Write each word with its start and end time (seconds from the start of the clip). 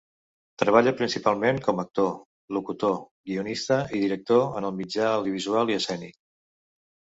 Treballa 0.61 0.93
principalment 1.01 1.59
com 1.67 1.81
a 1.81 1.85
actor, 1.87 2.07
locutor, 2.57 2.97
guionista 3.33 3.79
i 3.99 4.03
director 4.07 4.59
en 4.63 4.69
el 4.73 4.77
mitjà 4.81 5.07
audiovisual 5.21 5.73
i 5.77 5.81
escènic. 5.85 6.21